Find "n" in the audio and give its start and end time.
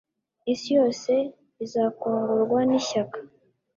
2.69-2.71